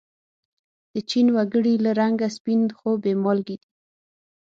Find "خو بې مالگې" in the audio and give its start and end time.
2.77-3.55